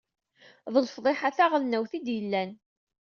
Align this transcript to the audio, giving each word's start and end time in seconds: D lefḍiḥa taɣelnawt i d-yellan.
D 0.73 0.75
lefḍiḥa 0.85 1.29
taɣelnawt 1.37 1.91
i 1.97 1.99
d-yellan. 2.05 2.51